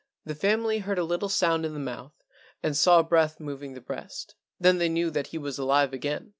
[0.25, 2.23] The family heard a little sound in the mouth
[2.63, 6.29] and saw breath moving the breast, then they knew that he was alive again.